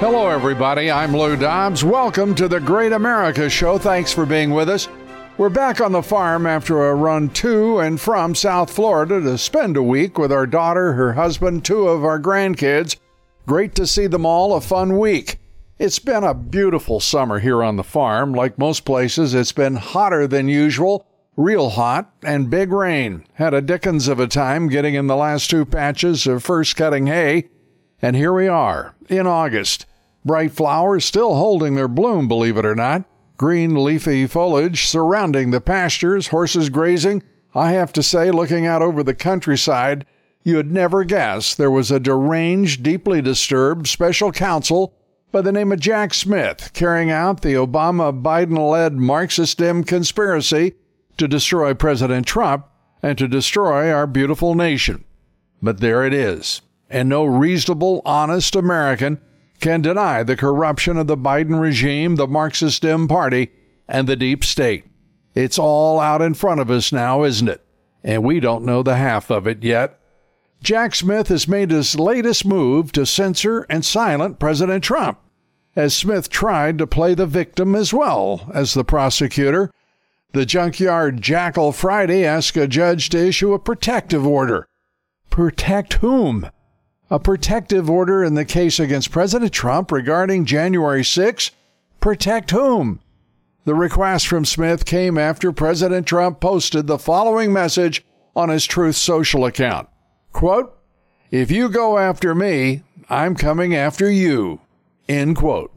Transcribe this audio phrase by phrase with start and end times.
[0.00, 0.92] Hello, everybody.
[0.92, 1.82] I'm Lou Dobbs.
[1.82, 3.78] Welcome to the Great America Show.
[3.78, 4.86] Thanks for being with us.
[5.38, 9.76] We're back on the farm after a run to and from South Florida to spend
[9.76, 12.94] a week with our daughter, her husband, two of our grandkids.
[13.44, 14.54] Great to see them all.
[14.54, 15.40] A fun week.
[15.80, 18.32] It's been a beautiful summer here on the farm.
[18.32, 23.24] Like most places, it's been hotter than usual, real hot, and big rain.
[23.32, 27.08] Had a dickens of a time getting in the last two patches of first cutting
[27.08, 27.48] hay.
[28.00, 29.86] And here we are, in August.
[30.28, 33.04] Bright flowers still holding their bloom, believe it or not.
[33.38, 37.22] Green leafy foliage surrounding the pastures, horses grazing.
[37.54, 40.04] I have to say, looking out over the countryside,
[40.44, 44.92] you'd never guess there was a deranged, deeply disturbed special counsel
[45.32, 50.74] by the name of Jack Smith carrying out the Obama Biden led Marxist Dem conspiracy
[51.16, 52.66] to destroy President Trump
[53.02, 55.06] and to destroy our beautiful nation.
[55.62, 59.22] But there it is and no reasonable, honest American
[59.60, 63.50] can deny the corruption of the Biden regime, the Marxist Dem Party,
[63.88, 64.84] and the deep state.
[65.34, 67.64] It's all out in front of us now, isn't it?
[68.02, 69.98] And we don't know the half of it yet.
[70.62, 75.18] Jack Smith has made his latest move to censor and silence President Trump,
[75.76, 79.70] as Smith tried to play the victim as well as the prosecutor.
[80.32, 84.66] The junkyard jackal Friday asked a judge to issue a protective order.
[85.30, 86.50] Protect whom?
[87.10, 91.50] A protective order in the case against President Trump regarding January 6?
[92.00, 93.00] Protect whom?
[93.64, 98.04] The request from Smith came after President Trump posted the following message
[98.34, 99.88] on his Truth Social account.
[100.32, 100.76] Quote,
[101.30, 104.60] If you go after me, I'm coming after you.
[105.08, 105.72] End quote.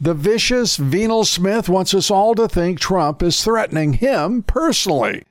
[0.00, 5.24] The vicious venal Smith wants us all to think Trump is threatening him personally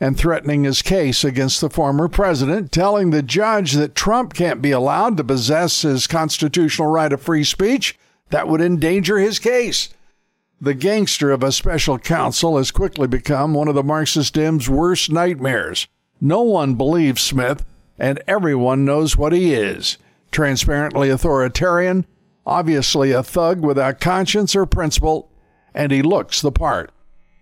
[0.00, 4.70] and threatening his case against the former president, telling the judge that Trump can't be
[4.70, 7.98] allowed to possess his constitutional right of free speech.
[8.30, 9.90] That would endanger his case.
[10.60, 15.10] The gangster of a special counsel has quickly become one of the Marxist Dems' worst
[15.10, 15.86] nightmares.
[16.20, 17.64] No one believes Smith,
[17.98, 19.98] and everyone knows what he is
[20.34, 22.04] transparently authoritarian,
[22.44, 25.30] obviously a thug without conscience or principle,
[25.72, 26.90] and he looks the part.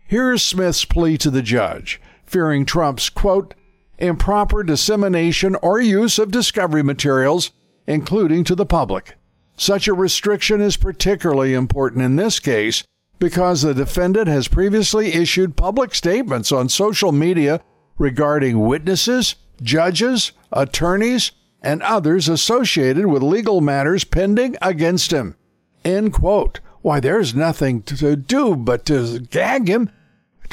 [0.07, 2.02] Here's Smith's plea to the judge
[2.33, 3.55] fearing Trump's, quote,
[3.99, 7.53] improper dissemination or use of discovery materials,
[7.87, 9.17] including to the public.
[9.57, 12.83] Such a restriction is particularly important in this case
[13.19, 17.61] because the defendant has previously issued public statements on social media
[17.99, 21.31] regarding witnesses, judges, attorneys,
[21.63, 25.37] and others associated with legal matters pending against him.
[25.85, 26.61] End quote.
[26.81, 29.91] Why, there's nothing to do but to gag him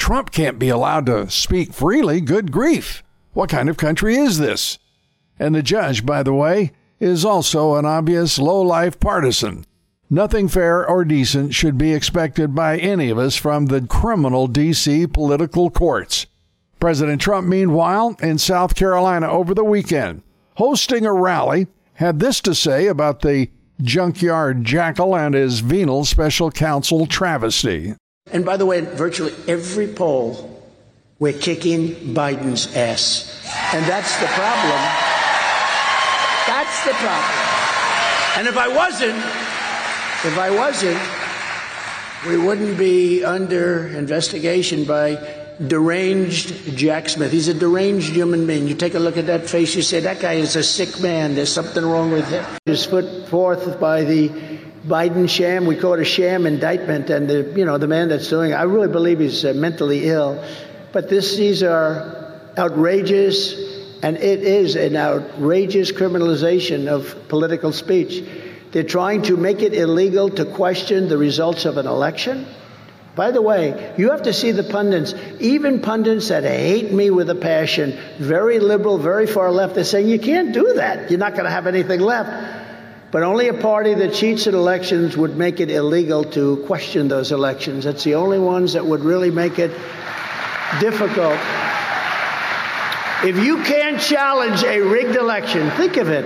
[0.00, 2.20] Trump can't be allowed to speak freely.
[2.20, 3.04] Good grief.
[3.32, 4.78] What kind of country is this?
[5.38, 9.64] And the judge, by the way, is also an obvious low-life partisan.
[10.08, 15.06] Nothing fair or decent should be expected by any of us from the criminal D.C.
[15.06, 16.26] political courts.
[16.80, 20.22] President Trump, meanwhile, in South Carolina over the weekend,
[20.56, 23.48] hosting a rally, had this to say about the
[23.82, 27.94] junkyard jackal and his venal special counsel travesty.
[28.32, 30.62] And by the way, virtually every poll,
[31.18, 33.26] we're kicking Biden's ass.
[33.74, 34.80] And that's the problem.
[36.46, 37.50] That's the problem.
[38.36, 39.18] And if I wasn't,
[40.24, 41.00] if I wasn't,
[42.28, 45.18] we wouldn't be under investigation by
[45.66, 47.32] deranged Jack Smith.
[47.32, 48.68] He's a deranged human being.
[48.68, 51.34] You take a look at that face, you say, that guy is a sick man.
[51.34, 52.44] There's something wrong with him.
[52.66, 55.66] Is put forth by the Biden sham.
[55.66, 58.54] We call it a sham indictment, and the you know the man that's doing it,
[58.54, 60.42] I really believe he's uh, mentally ill.
[60.92, 63.54] But this, these are outrageous,
[64.02, 68.24] and it is an outrageous criminalization of political speech.
[68.72, 72.46] They're trying to make it illegal to question the results of an election.
[73.16, 77.28] By the way, you have to see the pundits, even pundits that hate me with
[77.28, 81.10] a passion, very liberal, very far left, they're saying you can't do that.
[81.10, 82.59] You're not going to have anything left.
[83.10, 87.32] But only a party that cheats at elections would make it illegal to question those
[87.32, 87.84] elections.
[87.84, 89.72] That's the only ones that would really make it
[90.78, 91.38] difficult.
[93.22, 96.24] If you can't challenge a rigged election, think of it.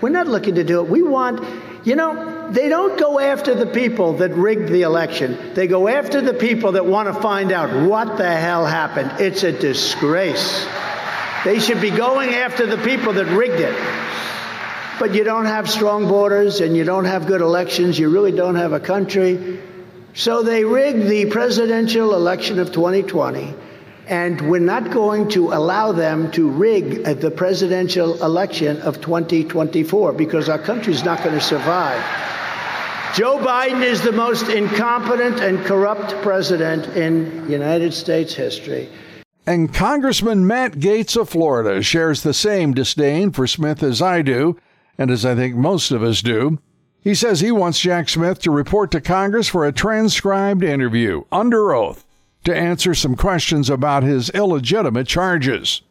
[0.00, 0.90] We're not looking to do it.
[0.90, 1.42] We want,
[1.84, 5.54] you know, they don't go after the people that rigged the election.
[5.54, 9.20] They go after the people that want to find out what the hell happened.
[9.20, 10.66] It's a disgrace.
[11.44, 13.74] They should be going after the people that rigged it.
[14.98, 17.98] But you don't have strong borders and you don't have good elections.
[17.98, 19.60] You really don't have a country.
[20.14, 23.54] So they rigged the presidential election of 2020
[24.06, 30.12] and we're not going to allow them to rig uh, the presidential election of 2024
[30.12, 32.02] because our country's not going to survive.
[33.14, 38.88] Joe Biden is the most incompetent and corrupt president in United States history.
[39.46, 44.58] And Congressman Matt Gaetz of Florida shares the same disdain for Smith as I do,
[44.98, 46.58] and as I think most of us do.
[47.00, 51.74] He says he wants Jack Smith to report to Congress for a transcribed interview under
[51.74, 52.04] oath
[52.44, 55.82] to answer some questions about his illegitimate charges.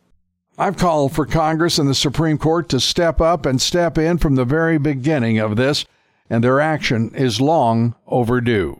[0.58, 4.36] I've called for Congress and the Supreme Court to step up and step in from
[4.36, 5.86] the very beginning of this,
[6.30, 8.80] and their action is long overdue.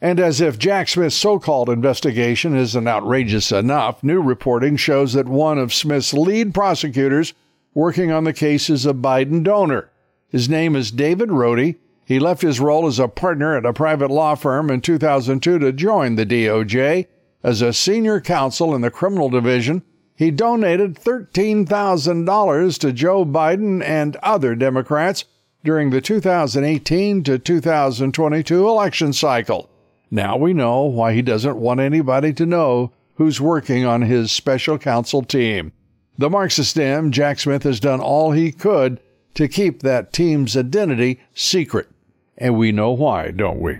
[0.00, 5.28] And as if Jack Smith's so called investigation isn't outrageous enough, new reporting shows that
[5.28, 7.34] one of Smith's lead prosecutors
[7.74, 9.90] working on the case is a Biden donor.
[10.28, 14.10] His name is David Rohde, he left his role as a partner at a private
[14.10, 17.06] law firm in 2002 to join the DOJ.
[17.42, 19.82] As a senior counsel in the criminal division,
[20.14, 25.24] he donated $13,000 to Joe Biden and other Democrats
[25.64, 29.70] during the 2018 to 2022 election cycle.
[30.10, 34.76] Now we know why he doesn't want anybody to know who's working on his special
[34.76, 35.72] counsel team.
[36.18, 39.00] The Marxist Dem, Jack Smith, has done all he could
[39.34, 41.88] to keep that team's identity secret.
[42.36, 43.78] And we know why, don't we?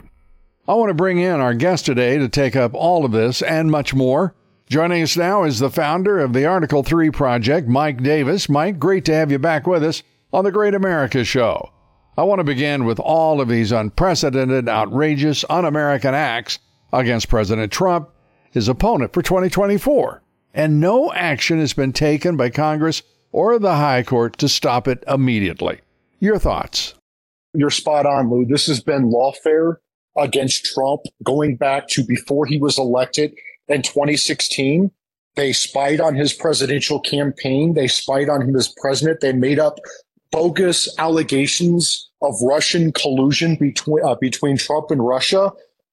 [0.67, 3.71] I want to bring in our guest today to take up all of this and
[3.71, 4.35] much more.
[4.69, 8.49] Joining us now is the founder of the Article 3 Project, Mike Davis.
[8.49, 10.03] Mike, great to have you back with us
[10.33, 11.71] on the Great America Show.
[12.17, 16.59] I want to begin with all of these unprecedented, outrageous, un American acts
[16.93, 18.09] against President Trump,
[18.51, 20.23] his opponent for 2024.
[20.55, 25.03] And no action has been taken by Congress or the High Court to stop it
[25.09, 25.81] immediately.
[26.21, 26.95] Your thoughts?
[27.55, 28.45] You're spot on, Lou.
[28.45, 29.77] This has been lawfare
[30.17, 33.35] against Trump going back to before he was elected
[33.69, 34.91] in 2016.
[35.37, 37.75] They spied on his presidential campaign.
[37.75, 39.21] They spied on him as president.
[39.21, 39.79] They made up
[40.31, 45.53] bogus allegations of Russian collusion between uh, between Trump and Russia,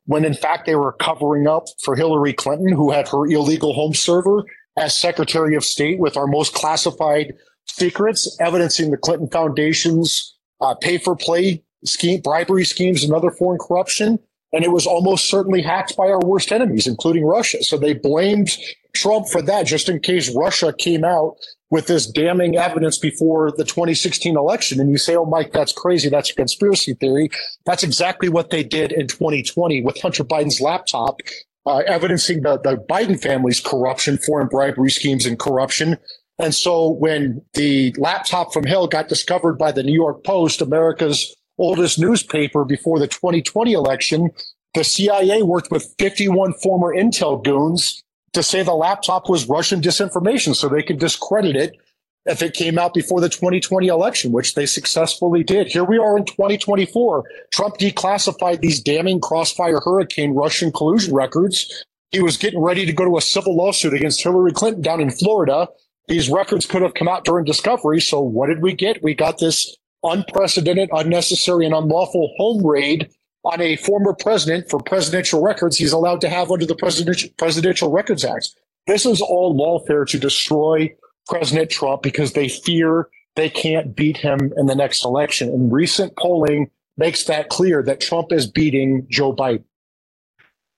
[0.09, 3.93] when in fact they were covering up for Hillary Clinton, who had her illegal home
[3.93, 4.43] server
[4.75, 7.35] as Secretary of State with our most classified
[7.67, 13.59] secrets, evidencing the Clinton Foundation's uh, pay for play scheme, bribery schemes, and other foreign
[13.59, 14.17] corruption.
[14.51, 17.61] And it was almost certainly hacked by our worst enemies, including Russia.
[17.61, 18.49] So they blamed
[18.93, 21.37] Trump for that, just in case Russia came out
[21.69, 24.79] with this damning evidence before the 2016 election.
[24.79, 26.09] And you say, oh, Mike, that's crazy.
[26.09, 27.29] That's a conspiracy theory.
[27.65, 31.19] That's exactly what they did in 2020 with Hunter Biden's laptop,
[31.65, 35.97] uh, evidencing the, the Biden family's corruption, foreign bribery schemes, and corruption.
[36.39, 41.35] And so when the laptop from Hill got discovered by the New York Post, America's
[41.57, 44.31] oldest newspaper before the 2020 election,
[44.73, 48.03] the CIA worked with 51 former intel goons
[48.33, 51.77] to say the laptop was Russian disinformation so they could discredit it
[52.25, 55.67] if it came out before the 2020 election, which they successfully did.
[55.67, 57.23] Here we are in 2024.
[57.51, 61.85] Trump declassified these damning crossfire hurricane Russian collusion records.
[62.11, 65.11] He was getting ready to go to a civil lawsuit against Hillary Clinton down in
[65.11, 65.67] Florida
[66.09, 68.01] these records could have come out during discovery.
[68.01, 69.03] So what did we get?
[69.03, 73.09] We got this unprecedented, unnecessary, and unlawful home raid
[73.43, 77.91] on a former president for presidential records he's allowed to have under the Presidential, Presidential
[77.91, 78.49] Records Act.
[78.87, 80.93] This is all lawfare to destroy
[81.27, 85.49] President Trump because they fear they can't beat him in the next election.
[85.49, 89.63] And recent polling makes that clear that Trump is beating Joe Biden.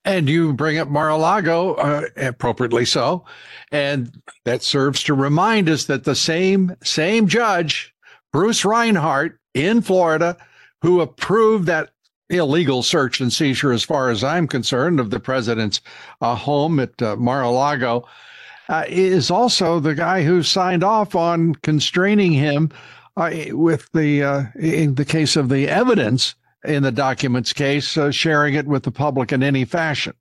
[0.04, 3.24] And you bring up Mar-a-Lago, uh, appropriately so,
[3.72, 7.94] and that serves to remind us that the same same judge,
[8.34, 10.38] Bruce Reinhart in Florida,
[10.82, 11.92] who approved that
[12.32, 15.82] illegal search and seizure, as far as I'm concerned, of the president's
[16.22, 18.08] uh, home at uh, Mar-a-Lago,
[18.70, 22.72] uh, is also the guy who signed off on constraining him
[23.18, 28.12] uh, with the uh, in the case of the evidence in the documents case, uh,
[28.12, 30.14] sharing it with the public in any fashion.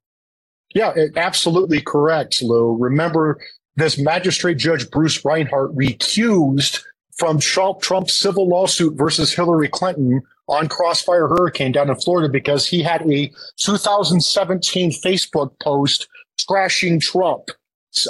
[0.73, 2.75] Yeah, absolutely correct, Lou.
[2.77, 3.39] Remember,
[3.75, 6.81] this magistrate judge, Bruce Reinhart, recused
[7.17, 10.21] from Trump, Trump's civil lawsuit versus Hillary Clinton
[10.51, 16.07] on Crossfire Hurricane down in Florida because he had a 2017 Facebook post
[16.39, 17.49] trashing Trump.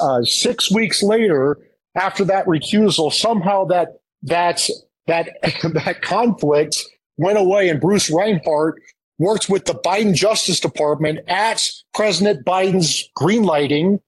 [0.01, 1.57] Uh, six weeks later,
[1.95, 4.67] after that recusal, somehow that that
[5.07, 5.29] that
[5.73, 6.77] that conflict
[7.17, 8.81] went away, and Bruce Reinhart
[9.17, 13.99] worked with the Biden Justice Department at President Biden's greenlighting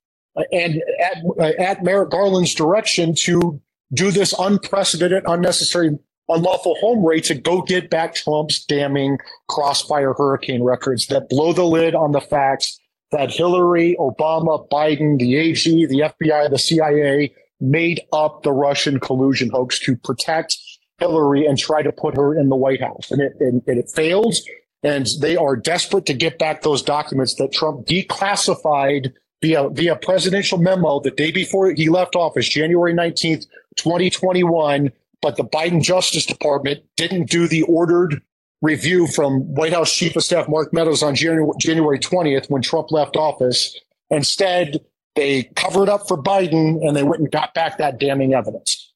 [0.51, 3.61] and at, at Merrick Garland's direction to
[3.93, 5.97] do this unprecedented, unnecessary,
[6.29, 11.65] unlawful home raid to go get back Trump's damning crossfire hurricane records that blow the
[11.65, 12.79] lid on the facts
[13.11, 19.49] that Hillary, Obama, Biden, the AG, the FBI, the CIA made up the Russian collusion
[19.49, 20.57] hoax to protect
[20.97, 23.11] Hillary and try to put her in the White House.
[23.11, 24.35] And it, and, and it failed.
[24.81, 30.57] And they are desperate to get back those documents that Trump declassified via, via presidential
[30.57, 33.45] memo the day before he left office, January 19th,
[33.77, 34.91] 2021.
[35.23, 38.21] But the Biden Justice Department didn't do the ordered
[38.61, 42.91] review from White House Chief of Staff Mark Meadows on January, January 20th when Trump
[42.91, 43.75] left office.
[44.09, 44.81] Instead,
[45.15, 48.91] they covered up for Biden and they went and got back that damning evidence.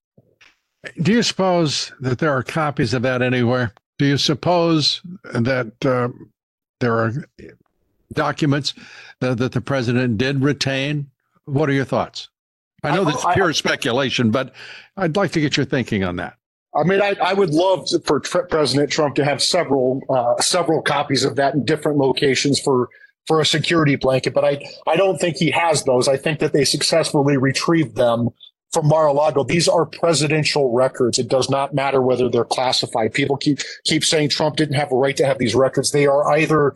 [1.01, 3.74] Do you suppose that there are copies of that anywhere?
[3.98, 6.10] Do you suppose that uh,
[6.81, 7.13] there are
[8.13, 8.74] documents
[9.22, 11.10] that, that, the president did retain?
[11.46, 12.29] What are your thoughts?
[12.84, 14.53] I know that's pure I, speculation, but
[14.96, 16.36] I'd like to get your thinking on that.
[16.75, 20.81] I mean, I, I would love to, for President Trump to have several uh, several
[20.81, 22.89] copies of that in different locations for
[23.25, 26.07] for a security blanket, but I I don't think he has those.
[26.07, 28.29] I think that they successfully retrieved them
[28.72, 29.43] from Mar-a-Lago.
[29.43, 31.17] These are presidential records.
[31.17, 33.13] It does not matter whether they're classified.
[33.13, 35.91] People keep keep saying Trump didn't have a right to have these records.
[35.91, 36.74] They are either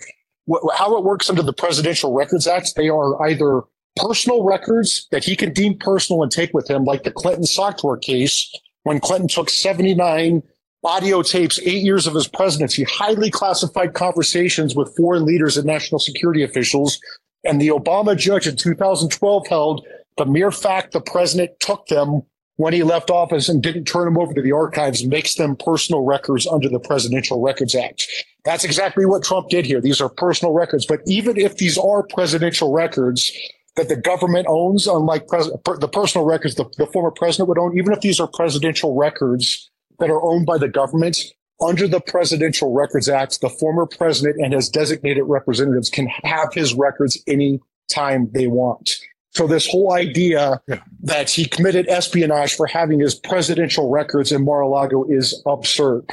[0.76, 2.76] how it works under the Presidential Records Act.
[2.76, 3.62] They are either
[3.96, 7.80] personal records that he can deem personal and take with him, like the Clinton sock
[7.80, 8.52] drawer case,
[8.84, 10.42] when Clinton took 79
[10.84, 16.00] audio tapes, eight years of his presidency, highly classified conversations with foreign leaders and national
[16.00, 17.00] security officials.
[17.44, 19.86] And the Obama judge in 2012 held
[20.18, 22.24] the mere fact the president took them
[22.58, 26.04] when he left office and didn't turn them over to the archives makes them personal
[26.04, 28.08] records under the Presidential Records Act.
[28.46, 29.82] That's exactly what Trump did here.
[29.82, 30.86] These are personal records.
[30.86, 33.32] But even if these are presidential records
[33.76, 35.50] that the government owns, unlike pres-
[35.80, 39.70] the personal records the, the former president would own, even if these are presidential records
[40.00, 41.18] that are owned by the government,
[41.62, 46.74] under the Presidential Records Act, the former president and his designated representatives can have his
[46.74, 47.60] records any
[47.90, 48.98] time they want.
[49.34, 50.82] So this whole idea yeah.
[51.04, 56.06] that he committed espionage for having his presidential records in Mar-a-Lago is absurd.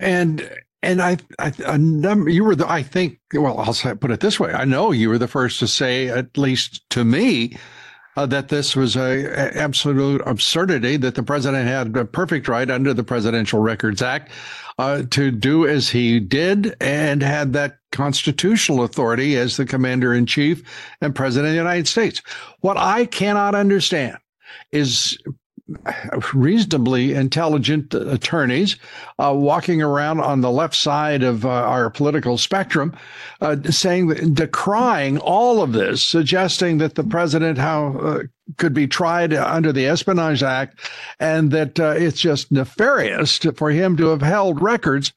[0.00, 0.50] And
[0.82, 4.20] and I, I a number you were the I think well I'll say, put it
[4.20, 7.56] this way I know you were the first to say at least to me
[8.18, 12.68] uh, that this was a, a, absolute absurdity that the president had a perfect right
[12.68, 14.32] under the Presidential Records Act
[14.78, 20.26] uh, to do as he did and had that constitutional authority as the commander in
[20.26, 20.64] chief
[21.00, 22.20] and president of the United States.
[22.60, 24.18] What I cannot understand
[24.72, 25.16] is
[26.32, 28.76] reasonably intelligent attorneys
[29.18, 32.96] uh, walking around on the left side of uh, our political spectrum
[33.40, 38.22] uh, saying decrying all of this suggesting that the president how uh,
[38.56, 40.80] could be tried under the espionage act
[41.20, 45.12] and that uh, it's just nefarious to, for him to have held records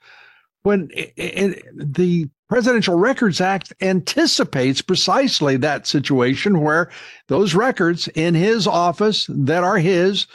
[0.63, 6.91] when it, it, the Presidential Records Act anticipates precisely that situation where
[7.27, 10.27] those records in his office that are his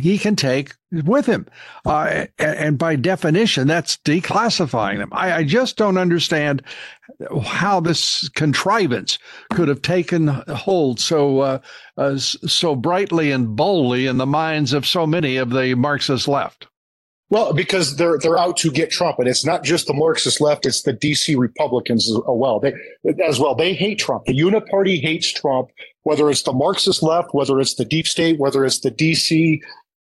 [0.00, 1.46] he can take with him.
[1.84, 5.10] Uh, and by definition, that's declassifying them.
[5.12, 6.62] I, I, just don't understand
[7.44, 9.18] how this contrivance
[9.52, 11.58] could have taken hold so uh,
[11.96, 16.66] uh, so brightly and boldly in the minds of so many of the Marxist left.
[17.32, 20.66] Well, because they're they're out to get Trump, and it's not just the Marxist left;
[20.66, 22.60] it's the DC Republicans as well.
[22.60, 22.74] They
[23.24, 24.26] as well they hate Trump.
[24.26, 25.70] The Uniparty hates Trump.
[26.02, 29.62] Whether it's the Marxist left, whether it's the deep state, whether it's the DC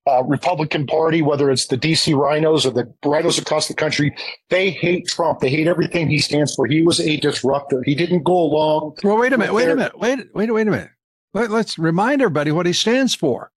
[0.08, 4.14] uh, Republican Party, whether it's the DC RINOs or the RINOs across the country,
[4.48, 5.40] they hate Trump.
[5.40, 6.66] They hate everything he stands for.
[6.66, 7.82] He was a disruptor.
[7.84, 8.96] He didn't go along.
[9.04, 9.54] Well, wait a minute.
[9.54, 9.98] Wait their- a minute.
[9.98, 10.18] Wait.
[10.34, 10.50] Wait.
[10.50, 10.90] Wait a minute.
[11.34, 13.52] Let, let's remind everybody what he stands for.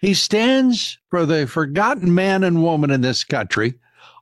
[0.00, 3.74] He stands for the forgotten man and woman in this country,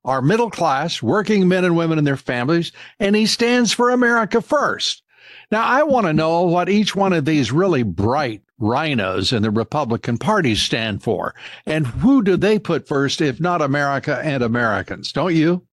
[0.04, 2.70] our middle class, working men and women and their families,
[3.00, 5.02] and he stands for America first.
[5.50, 9.50] Now, I want to know what each one of these really bright RINOs in the
[9.50, 11.34] Republican Party stand for,
[11.66, 15.12] and who do they put first, if not America and Americans?
[15.12, 15.66] Don't you?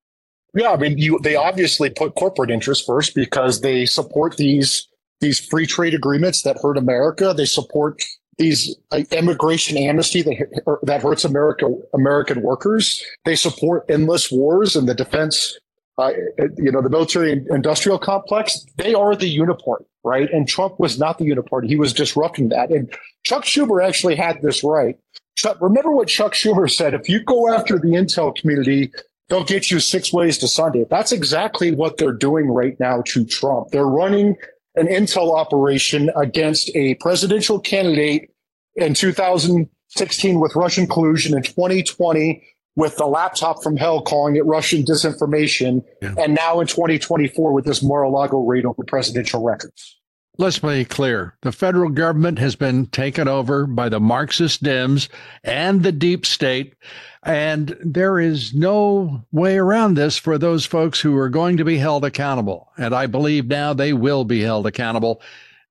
[0.54, 4.88] Yeah, I mean, you, they obviously put corporate interests first because they support these
[5.20, 7.34] these free trade agreements that hurt America.
[7.36, 8.02] They support
[8.38, 13.04] these uh, immigration amnesty that that hurts America American workers.
[13.24, 15.58] They support endless wars and the defense,
[15.98, 16.12] uh,
[16.56, 18.64] you know, the military industrial complex.
[18.76, 20.30] They are the uniparty, right?
[20.32, 21.68] And Trump was not the uniparty.
[21.68, 22.70] He was disrupting that.
[22.70, 22.92] And
[23.24, 24.96] Chuck Schumer actually had this right.
[25.36, 26.94] Chuck, remember what Chuck Schumer said?
[26.94, 28.92] If you go after the intel community,
[29.28, 30.84] they'll get you six ways to Sunday.
[30.88, 33.70] That's exactly what they're doing right now to Trump.
[33.70, 34.36] They're running
[34.76, 38.30] an intel operation against a presidential candidate
[38.76, 42.42] in 2016 with Russian collusion in 2020
[42.78, 46.14] with the laptop from hell calling it Russian disinformation, yeah.
[46.16, 49.96] and now in 2024 with this Mar-a-Lago raid over presidential records.
[50.38, 51.34] Let's be clear.
[51.42, 55.08] The federal government has been taken over by the Marxist Dems
[55.42, 56.76] and the deep state.
[57.24, 61.78] And there is no way around this for those folks who are going to be
[61.78, 62.70] held accountable.
[62.78, 65.20] And I believe now they will be held accountable.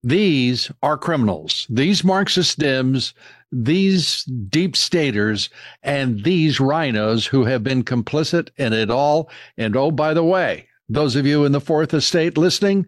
[0.03, 1.65] These are criminals.
[1.69, 3.13] These Marxist Dems,
[3.51, 5.50] these deep staters,
[5.84, 9.30] and these RINOs who have been complicit in it all.
[9.58, 12.88] And oh, by the way, those of you in the fourth estate listening,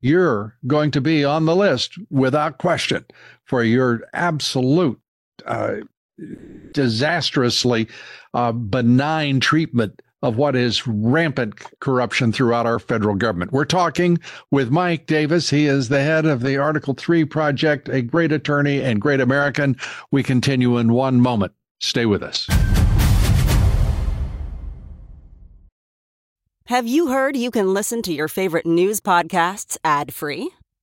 [0.00, 3.04] you're going to be on the list without question
[3.44, 5.00] for your absolute
[5.46, 5.76] uh,
[6.72, 7.88] disastrously
[8.34, 13.52] uh, benign treatment of what is rampant corruption throughout our federal government.
[13.52, 14.18] We're talking
[14.50, 15.50] with Mike Davis.
[15.50, 19.76] He is the head of the Article 3 Project, a great attorney and great American.
[20.10, 21.52] We continue in one moment.
[21.80, 22.48] Stay with us.
[26.68, 30.50] Have you heard you can listen to your favorite news podcasts ad free?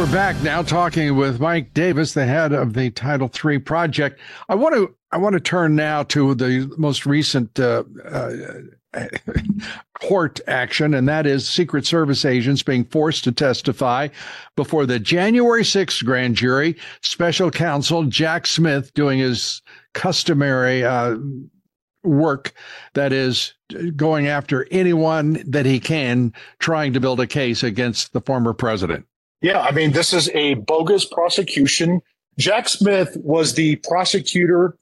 [0.00, 4.18] We're back now talking with Mike Davis, the head of the Title III project.
[4.48, 8.30] I want to I want to turn now to the most recent uh, uh,
[10.00, 14.08] court action, and that is Secret Service agents being forced to testify
[14.56, 16.78] before the January 6th grand jury.
[17.02, 19.60] Special counsel Jack Smith doing his
[19.92, 21.18] customary uh,
[22.04, 22.54] work
[22.94, 23.52] that is
[23.96, 29.04] going after anyone that he can trying to build a case against the former president.
[29.42, 32.02] Yeah, I mean, this is a bogus prosecution.
[32.38, 34.76] Jack Smith was the prosecutor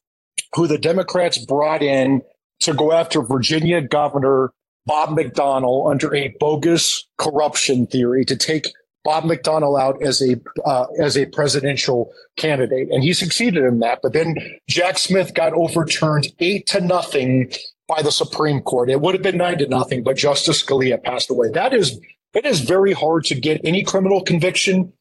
[0.55, 2.23] who the Democrats brought in
[2.61, 4.53] to go after Virginia Governor
[4.87, 8.69] Bob McDonnell under a bogus corruption theory to take
[9.05, 14.01] Bob McDonnell out as a uh, as a presidential candidate, and he succeeded in that.
[14.03, 14.37] But then
[14.69, 17.53] Jack Smith got overturned eight to nothing
[17.87, 18.91] by the Supreme Court.
[18.91, 21.49] It would have been nine to nothing, but Justice Scalia passed away.
[21.51, 22.01] That is
[22.35, 24.93] it is very hard to get any criminal conviction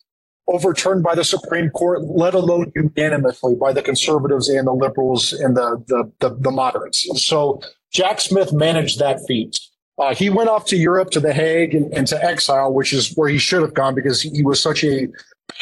[0.47, 5.57] overturned by the Supreme Court, let alone unanimously by the conservatives and the liberals and
[5.57, 7.07] the the, the, the moderates.
[7.25, 7.61] So
[7.93, 9.59] Jack Smith managed that feat.
[9.99, 13.15] Uh, he went off to Europe, to The Hague, and, and, to exile, which is
[13.15, 15.07] where he should have gone because he was such a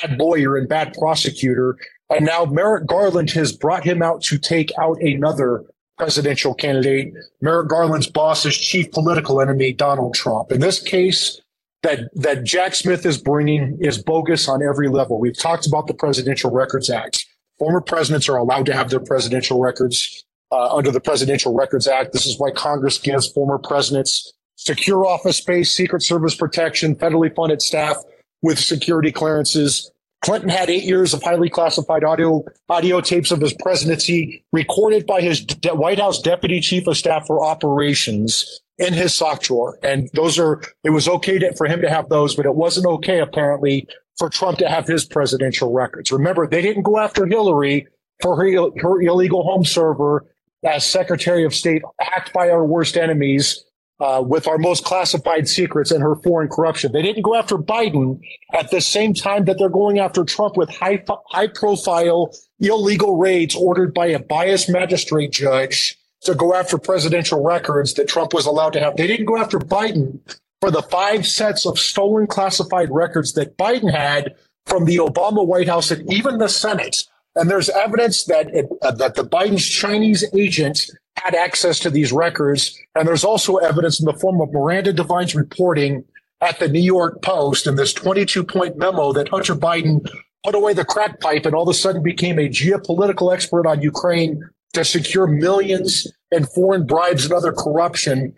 [0.01, 1.78] bad lawyer and bad prosecutor.
[2.10, 5.63] And now Merrick Garland has brought him out to take out another
[5.97, 7.13] presidential candidate.
[7.39, 10.51] Merrick Garland's boss is chief political enemy, Donald Trump.
[10.51, 11.39] In this case,
[11.86, 15.19] that that Jack Smith is bringing is bogus on every level.
[15.19, 17.26] We've talked about the Presidential Records Act.
[17.60, 22.12] Former presidents are allowed to have their presidential records uh, under the Presidential Records Act.
[22.12, 27.62] This is why Congress gives former presidents secure office space, Secret Service protection, federally funded
[27.62, 27.98] staff
[28.41, 29.91] with security clearances.
[30.26, 35.22] Clinton had eight years of highly classified audio audio tapes of his presidency recorded by
[35.22, 39.78] his de- White House deputy chief of staff for operations in his sock drawer.
[39.84, 42.88] And those are, it was okay to, for him to have those, but it wasn't
[42.88, 46.12] okay apparently for Trump to have his presidential records.
[46.12, 47.86] Remember, they didn't go after Hillary
[48.20, 50.26] for her, her illegal home server
[50.64, 53.64] as Secretary of State, hacked by our worst enemies.
[54.02, 56.92] Uh, with our most classified secrets and her foreign corruption.
[56.92, 58.20] They didn't go after Biden
[58.52, 63.56] at the same time that they're going after Trump with high, high profile illegal raids
[63.56, 68.74] ordered by a biased magistrate judge to go after presidential records that Trump was allowed
[68.74, 68.98] to have.
[68.98, 70.20] They didn't go after Biden
[70.60, 75.68] for the five sets of stolen classified records that Biden had from the Obama White
[75.70, 77.04] House and even the Senate.
[77.36, 82.12] And there's evidence that it, uh, that the Biden's Chinese agent had access to these
[82.12, 82.80] records.
[82.95, 86.04] And there's also evidence in the form of Miranda Devine's reporting
[86.41, 90.08] at the New York Post in this 22 point memo that Hunter Biden
[90.43, 93.82] put away the crack pipe and all of a sudden became a geopolitical expert on
[93.82, 98.36] Ukraine to secure millions in foreign bribes and other corruption.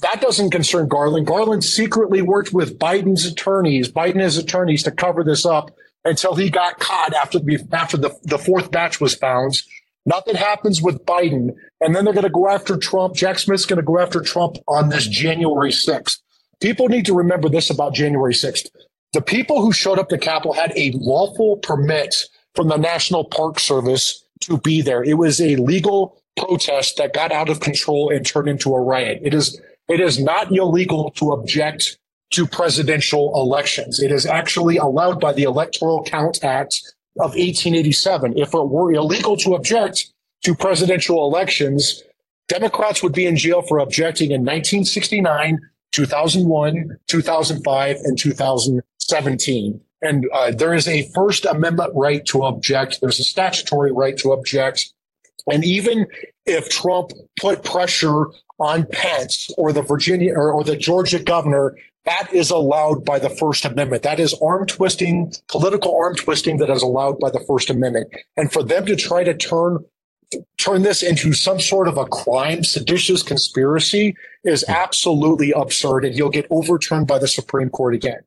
[0.00, 1.26] That doesn't concern Garland.
[1.26, 5.72] Garland secretly worked with Biden's attorneys, Biden's attorneys to cover this up
[6.04, 9.60] until he got caught after the, after the, the fourth batch was found.
[10.04, 11.54] Nothing happens with Biden.
[11.80, 13.14] And then they're going to go after Trump.
[13.14, 16.18] Jack Smith's going to go after Trump on this January 6th.
[16.60, 18.68] People need to remember this about January 6th.
[19.12, 22.14] The people who showed up to Capitol had a lawful permit
[22.54, 25.02] from the National Park Service to be there.
[25.02, 29.20] It was a legal protest that got out of control and turned into a riot.
[29.22, 31.98] It is it is not illegal to object
[32.30, 34.00] to presidential elections.
[34.00, 38.38] It is actually allowed by the Electoral Count Act of 1887.
[38.38, 40.12] If it were illegal to object
[40.44, 42.02] to presidential elections,
[42.48, 45.58] Democrats would be in jail for objecting in 1969,
[45.92, 49.80] 2001, 2005, and 2017.
[50.02, 53.00] And uh, there is a First Amendment right to object.
[53.00, 54.92] There's a statutory right to object.
[55.50, 56.06] And even
[56.46, 58.26] if Trump put pressure
[58.58, 63.30] on Pence or the Virginia or, or the Georgia governor that is allowed by the
[63.30, 64.02] First Amendment.
[64.02, 68.12] That is arm twisting, political arm twisting that is allowed by the First Amendment.
[68.36, 69.84] And for them to try to turn
[70.56, 76.30] turn this into some sort of a crime, seditious conspiracy is absolutely absurd, and you'll
[76.30, 78.20] get overturned by the Supreme Court again.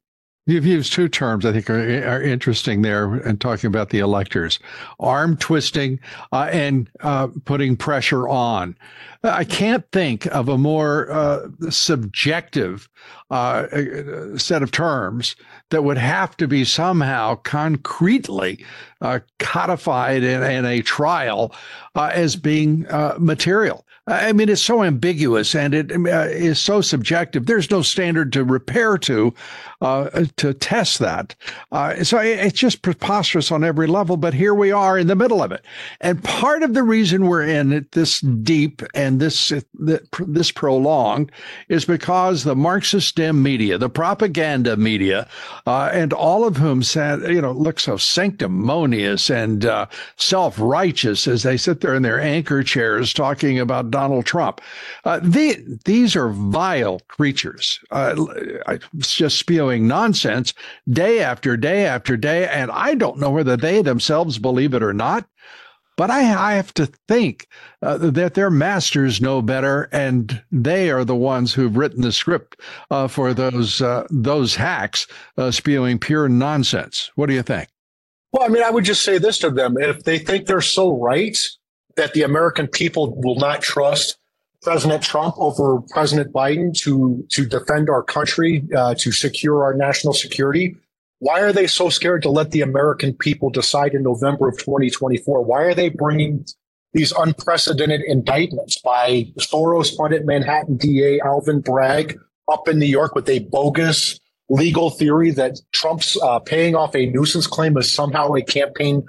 [0.47, 4.59] You've used two terms I think are, are interesting there and talking about the electors
[4.99, 5.99] arm twisting
[6.31, 8.77] uh, and uh, putting pressure on.
[9.23, 12.87] I can't think of a more uh, subjective
[13.31, 15.35] uh, set of terms
[15.71, 18.63] that would have to be somehow concretely
[19.01, 21.53] uh, codified in, in, a trial
[21.95, 22.85] uh, as being
[23.17, 23.85] material.
[24.07, 27.47] I mean, it's so ambiguous and it uh, is so subjective.
[27.47, 29.33] There's no standard to repair to
[29.85, 31.35] uh, to test that.
[31.71, 34.17] Uh, so it's just preposterous on every level.
[34.17, 35.63] But here we are in the middle of it,
[36.01, 41.31] and part of the reason we're in it this deep and this this prolonged
[41.69, 45.27] is because the Marxist Dem media, the propaganda media,
[45.67, 49.85] uh, and all of whom said, you know, look so sanctimonious and uh,
[50.17, 54.61] self righteous as they sit there in their anchor chairs talking about Donald Trump.
[55.03, 57.79] Uh, the, these are vile creatures.
[57.91, 58.15] Uh,
[58.99, 60.53] just spewing nonsense
[60.89, 62.47] day after day after day.
[62.47, 65.27] And I don't know whether they themselves believe it or not.
[65.97, 67.47] But I, I have to think
[67.81, 72.59] uh, that their masters know better, and they are the ones who've written the script
[72.91, 75.07] uh, for those uh, those hacks
[75.37, 77.11] uh, spewing pure nonsense.
[77.15, 77.69] What do you think?
[78.33, 80.99] Well, I mean, I would just say this to them: if they think they're so
[80.99, 81.37] right,
[81.95, 84.17] that the American people will not trust
[84.65, 90.13] President Trump over President Biden to to defend our country, uh, to secure our national
[90.13, 90.75] security.
[91.19, 95.41] Why are they so scared to let the American people decide in November of 2024?
[95.43, 96.45] Why are they bringing
[96.93, 102.17] these unprecedented indictments by Soros funded Manhattan DA Alvin Bragg
[102.51, 107.05] up in New York with a bogus legal theory that Trump's uh, paying off a
[107.07, 109.05] nuisance claim is somehow a campaign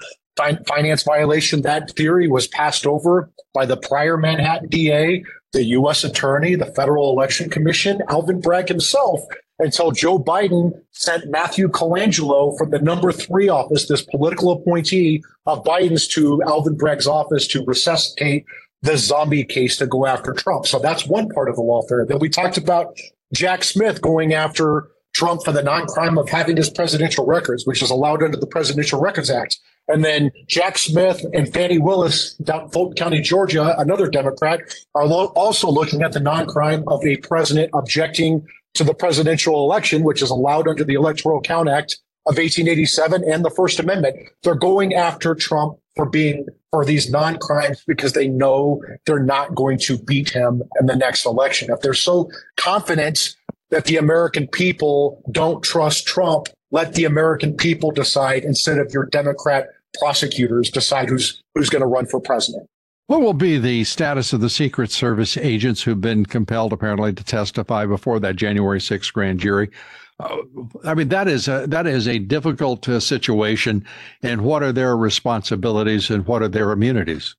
[0.66, 1.62] finance violation.
[1.62, 5.24] That theory was passed over by the prior Manhattan DA,
[5.56, 6.04] the U.S.
[6.04, 9.20] Attorney, the Federal Election Commission, Alvin Bragg himself,
[9.58, 15.64] until Joe Biden sent Matthew Colangelo from the number three office, this political appointee of
[15.64, 18.44] Biden's, to Alvin Bragg's office to resuscitate
[18.82, 20.66] the zombie case to go after Trump.
[20.66, 22.06] So that's one part of the lawfare.
[22.06, 22.94] Then we talked about
[23.32, 27.90] Jack Smith going after Trump for the non-crime of having his presidential records, which is
[27.90, 29.58] allowed under the Presidential Records Act.
[29.88, 34.60] And then Jack Smith and Fani Willis down Fulton County, Georgia, another Democrat,
[34.94, 40.02] are lo- also looking at the non-crime of a president objecting to the presidential election,
[40.02, 44.16] which is allowed under the Electoral Count Act of 1887 and the First Amendment.
[44.42, 49.78] They're going after Trump for being for these non-crimes because they know they're not going
[49.78, 51.70] to beat him in the next election.
[51.70, 53.34] If they're so confident
[53.76, 56.48] that the American people don't trust Trump.
[56.70, 59.68] Let the American people decide instead of your Democrat
[60.00, 62.66] prosecutors decide who's who's going to run for president.
[63.08, 67.22] What will be the status of the Secret Service agents who've been compelled apparently to
[67.22, 69.70] testify before that January 6th grand jury?
[70.18, 70.38] Uh,
[70.82, 73.84] I mean that is a that is a difficult uh, situation.
[74.22, 77.36] And what are their responsibilities and what are their immunities?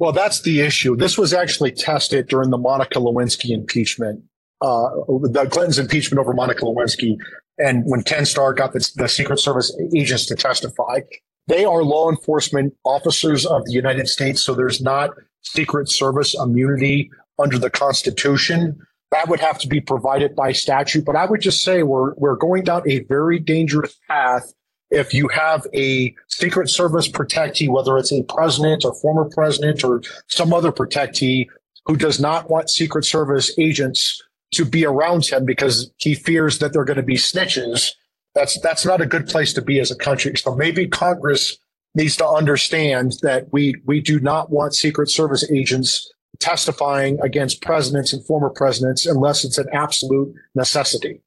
[0.00, 0.96] Well, that's the issue.
[0.96, 4.24] This was actually tested during the Monica Lewinsky impeachment
[4.62, 7.16] uh, the Clinton's impeachment over Monica Lewinsky,
[7.58, 11.00] and when Ken Starr got the, the Secret Service agents to testify,
[11.46, 15.10] They are law enforcement officers of the United States, so there's not
[15.42, 18.78] Secret Service immunity under the Constitution.
[19.10, 21.04] That would have to be provided by statute.
[21.04, 24.52] But I would just say we're we're going down a very dangerous path
[24.90, 30.02] if you have a Secret Service protectee, whether it's a president or former president or
[30.28, 31.48] some other protectee
[31.86, 36.72] who does not want Secret Service agents to be around him because he fears that
[36.72, 37.90] they're going to be snitches.
[38.34, 40.36] That's that's not a good place to be as a country.
[40.36, 41.58] So maybe Congress
[41.94, 48.12] needs to understand that we we do not want Secret Service agents testifying against presidents
[48.12, 51.20] and former presidents unless it's an absolute necessity.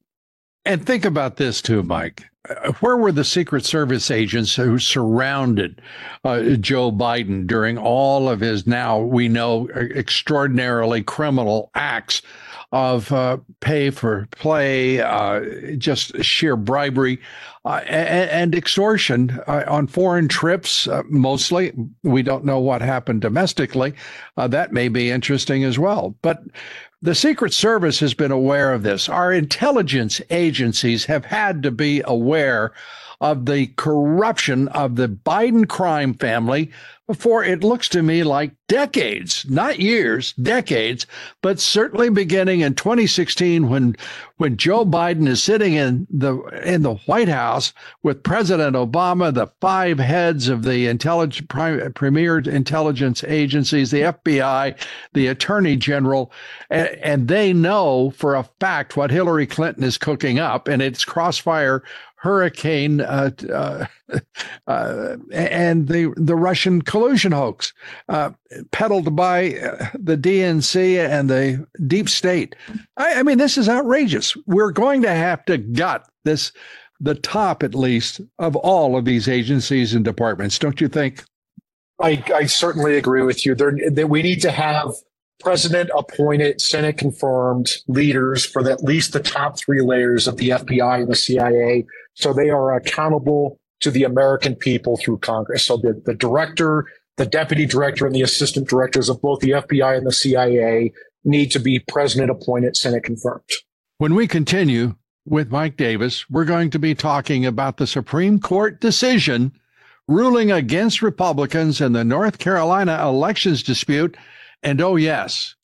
[0.64, 2.24] And think about this too, Mike.
[2.80, 5.80] Where were the Secret Service agents who surrounded
[6.24, 12.20] uh, Joe Biden during all of his now we know extraordinarily criminal acts
[12.74, 15.40] of uh, pay for play, uh,
[15.78, 17.20] just sheer bribery
[17.64, 21.72] uh, and, and, extortion uh, on foreign trips, uh, mostly.
[22.02, 23.94] We don't know what happened domestically.
[24.36, 26.16] Uh, that may be interesting as well.
[26.20, 26.42] But
[27.00, 29.08] the Secret Service has been aware of this.
[29.08, 32.72] Our intelligence agencies have had to be aware
[33.20, 36.70] of the corruption of the Biden crime family
[37.12, 41.06] for it looks to me like decades, not years, decades,
[41.42, 43.94] but certainly beginning in 2016 when
[44.38, 49.48] when Joe Biden is sitting in the in the White House with President Obama, the
[49.60, 51.46] five heads of the intelligence
[51.94, 54.74] premier intelligence agencies, the FBI,
[55.12, 56.32] the Attorney General,
[56.70, 61.04] and, and they know for a fact what Hillary Clinton is cooking up, and it's
[61.04, 61.82] crossfire
[62.24, 63.86] hurricane uh, uh,
[64.66, 67.74] uh, and the the Russian collusion hoax
[68.08, 68.30] uh,
[68.72, 72.56] peddled by uh, the DNC and the deep state.
[72.96, 74.34] I, I, mean, this is outrageous.
[74.46, 76.50] We're going to have to gut this
[76.98, 81.22] the top at least of all of these agencies and departments, don't you think?
[82.00, 83.54] I, I certainly agree with you.
[83.54, 84.94] There, that we need to have
[85.40, 91.00] president appointed, Senate confirmed leaders for at least the top three layers of the FBI
[91.02, 95.64] and the CIA so they are accountable to the American people through Congress.
[95.66, 99.98] So the, the director, the deputy director, and the assistant directors of both the FBI
[99.98, 100.92] and the CIA
[101.24, 103.42] need to be president appointed, Senate confirmed.
[103.98, 104.94] When we continue
[105.26, 109.52] with Mike Davis, we're going to be talking about the Supreme Court decision
[110.06, 114.16] ruling against Republicans in the North Carolina elections dispute.
[114.64, 115.54] And oh, yes,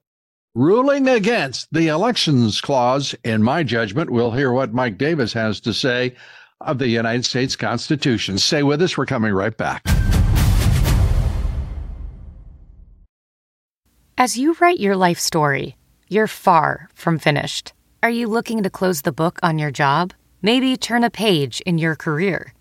[0.54, 4.10] ruling against the elections clause, in my judgment.
[4.10, 6.14] We'll hear what Mike Davis has to say
[6.60, 8.36] of the United States Constitution.
[8.36, 8.98] Stay with us.
[8.98, 9.82] We're coming right back.
[14.18, 17.72] As you write your life story, you're far from finished.
[18.02, 20.12] Are you looking to close the book on your job?
[20.42, 22.52] Maybe turn a page in your career?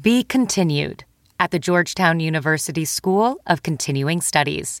[0.00, 1.04] Be continued
[1.40, 4.80] at the Georgetown University School of Continuing Studies.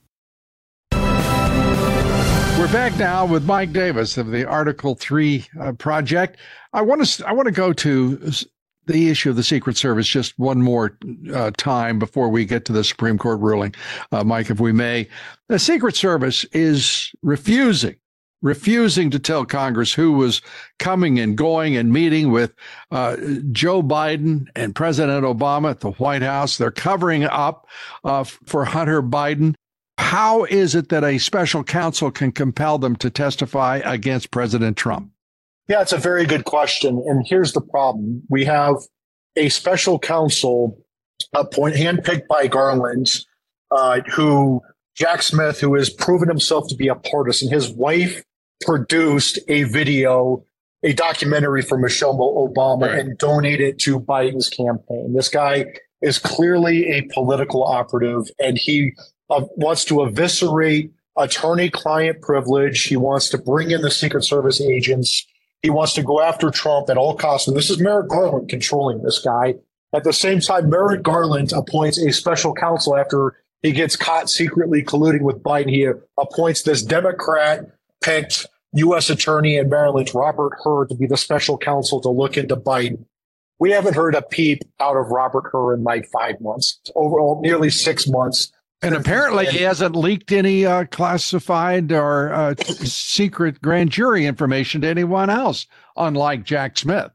[2.61, 6.37] We're back now with Mike Davis of the Article 3 uh, project.
[6.73, 8.31] I want to I want to go to
[8.85, 10.95] the issue of the Secret Service just one more
[11.33, 13.73] uh, time before we get to the Supreme Court ruling,
[14.11, 15.07] uh, Mike, if we may.
[15.49, 17.95] The Secret Service is refusing,
[18.43, 20.43] refusing to tell Congress who was
[20.77, 22.53] coming and going and meeting with
[22.91, 23.17] uh,
[23.51, 26.59] Joe Biden and President Obama at the White House.
[26.59, 27.65] They're covering up
[28.03, 29.55] uh, for Hunter Biden.
[30.01, 35.11] How is it that a special counsel can compel them to testify against President Trump?
[35.69, 37.01] Yeah, it's a very good question.
[37.05, 38.23] And here's the problem.
[38.27, 38.75] We have
[39.37, 40.77] a special counsel
[41.33, 43.23] appoint handpicked by Garland,
[43.69, 44.61] uh, who
[44.95, 47.49] Jack Smith, who has proven himself to be a partisan.
[47.49, 48.23] His wife
[48.61, 50.43] produced a video,
[50.83, 52.99] a documentary for Michelle Obama right.
[52.99, 55.13] and donated to Biden's campaign.
[55.13, 55.67] This guy
[56.01, 58.93] is clearly a political operative and he
[59.31, 62.83] uh, wants to eviscerate attorney client privilege.
[62.83, 65.25] He wants to bring in the Secret Service agents.
[65.61, 67.47] He wants to go after Trump at all costs.
[67.47, 69.55] And this is Merrick Garland controlling this guy.
[69.93, 74.83] At the same time, Merrick Garland appoints a special counsel after he gets caught secretly
[74.83, 75.69] colluding with Biden.
[75.69, 77.65] He appoints this Democrat
[78.01, 79.09] picked U.S.
[79.09, 83.05] attorney in Maryland, Robert Hur, to be the special counsel to look into Biden.
[83.59, 87.69] We haven't heard a peep out of Robert Hur in like five months, overall nearly
[87.69, 88.51] six months.
[88.83, 94.87] And apparently, he hasn't leaked any uh, classified or uh, secret grand jury information to
[94.87, 97.11] anyone else, unlike Jack Smith.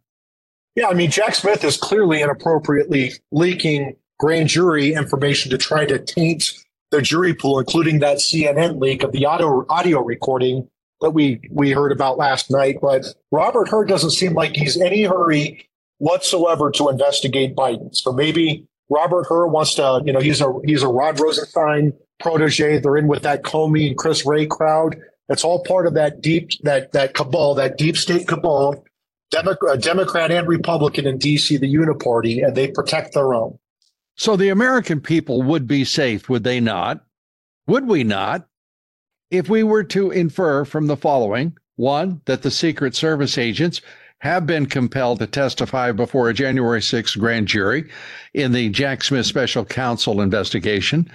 [0.77, 5.99] Yeah, I mean, Jack Smith is clearly inappropriately leaking grand jury information to try to
[5.99, 6.53] taint
[6.91, 10.69] the jury pool, including that CNN leak of the audio audio recording
[11.01, 12.79] that we we heard about last night.
[12.81, 17.95] But Robert Hur doesn't seem like he's any hurry whatsoever to investigate Biden.
[17.97, 22.79] So maybe Robert Hur wants to, you know, he's a he's a Rod Rosenstein protege.
[22.79, 24.97] They're in with that Comey and Chris Wray crowd.
[25.29, 28.85] It's all part of that deep that that cabal, that deep state cabal,
[29.31, 33.59] Democrat, uh, Democrat and Republican in D.C., the Uniparty, and they protect their own.
[34.15, 37.05] So the American people would be safe, would they not?
[37.67, 38.47] Would we not?
[39.31, 43.83] If we were to infer from the following one, that the Secret Service agents
[44.19, 47.89] have been compelled to testify before a January 6th grand jury
[48.35, 51.11] in the Jack Smith special counsel investigation,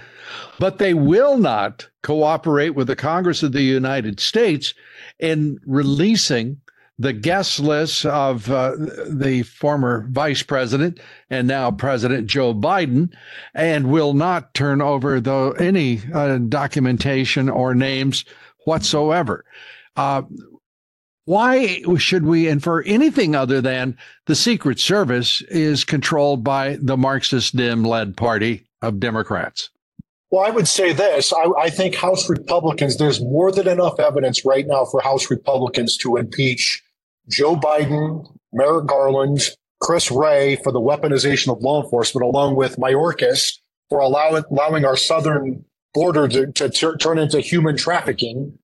[0.58, 4.72] but they will not cooperate with the Congress of the United States
[5.18, 6.60] in releasing
[6.98, 8.76] the guest list of uh,
[9.08, 13.12] the former vice president and now President Joe Biden,
[13.54, 18.24] and will not turn over the, any uh, documentation or names
[18.64, 19.44] whatsoever.
[19.96, 20.22] Uh,
[21.24, 27.56] why should we infer anything other than the Secret Service is controlled by the Marxist
[27.56, 29.70] Dim led party of Democrats?
[30.30, 31.32] Well, I would say this.
[31.32, 35.98] I, I, think House Republicans, there's more than enough evidence right now for House Republicans
[35.98, 36.82] to impeach
[37.28, 39.42] Joe Biden, Merrick Garland,
[39.80, 43.58] Chris Wray for the weaponization of law enforcement, along with Mayorkas
[43.90, 48.58] for allowing, allowing our southern border to, to turn into human trafficking.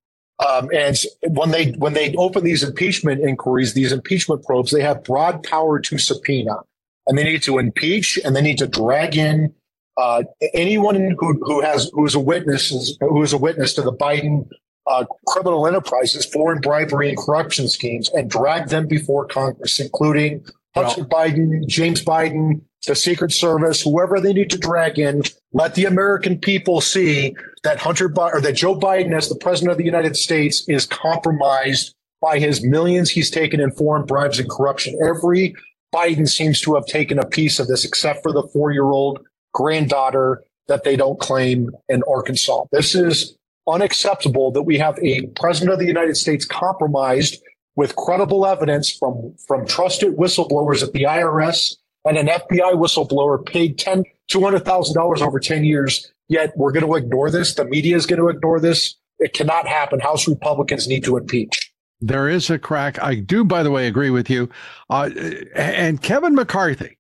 [0.47, 0.97] Um, and
[1.29, 5.81] when they when they open these impeachment inquiries, these impeachment probes, they have broad power
[5.81, 6.61] to subpoena,
[7.07, 9.53] and they need to impeach and they need to drag in
[9.97, 10.23] uh,
[10.55, 14.49] anyone who who has who is a witness who is a witness to the Biden
[14.87, 21.05] uh, criminal enterprises, foreign bribery and corruption schemes, and drag them before Congress, including Hunter
[21.05, 25.23] Biden, James Biden, the Secret Service, whoever they need to drag in,
[25.53, 29.73] let the American people see that Hunter Bi- or that Joe Biden, as the president
[29.73, 34.51] of the United States, is compromised by his millions he's taken in foreign bribes and
[34.51, 34.99] corruption.
[35.05, 35.55] Every
[35.95, 39.21] Biden seems to have taken a piece of this, except for the four-year-old
[39.55, 42.65] granddaughter that they don't claim in Arkansas.
[42.73, 47.43] This is unacceptable that we have a president of the United States compromised
[47.77, 53.79] with credible evidence from, from trusted whistleblowers at the IRS and an FBI whistleblower paid
[53.79, 56.13] ten, $200,000 over 10 years.
[56.29, 57.55] Yet we're going to ignore this.
[57.55, 58.97] The media is going to ignore this.
[59.19, 60.01] It cannot happen.
[60.01, 61.73] House Republicans need to impeach.
[62.01, 63.03] There is a crack.
[63.03, 64.49] I do, by the way, agree with you.
[64.89, 65.11] Uh,
[65.57, 66.99] and Kevin McCarthy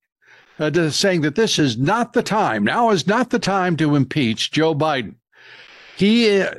[0.59, 2.65] uh, saying that this is not the time.
[2.65, 5.15] Now is not the time to impeach Joe Biden.
[5.99, 6.55] He, uh,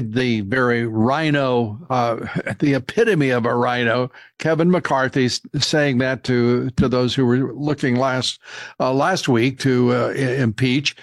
[0.00, 2.14] the very RINO uh,
[2.60, 5.28] the epitome of a RINO Kevin McCarthy,
[5.58, 8.38] saying that to to those who were looking last
[8.78, 10.94] uh, last week to uh, impeach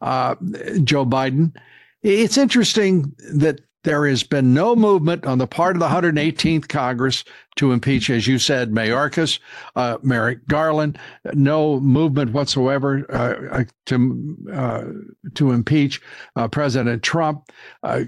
[0.00, 0.36] uh,
[0.84, 1.52] Joe Biden.
[2.02, 7.24] It's interesting that there has been no movement on the part of the 118th Congress
[7.60, 9.38] to impeach, as you said, Mayorkas,
[9.76, 10.98] uh, Merrick Garland.
[11.34, 14.84] No movement whatsoever uh, uh to uh,
[15.34, 16.00] to impeach
[16.36, 17.50] uh, President Trump.